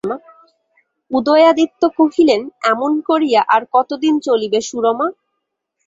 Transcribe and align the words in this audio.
উদয়াদিত্য 1.11 1.81
কহিলেন, 1.97 2.41
এমন 2.63 2.91
করিয়া 3.09 3.41
আর 3.47 3.61
কতদিন 3.73 4.13
চলিবে 4.27 4.59
সুরমা? 4.69 5.07